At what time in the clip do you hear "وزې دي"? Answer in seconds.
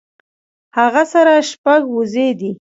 1.95-2.51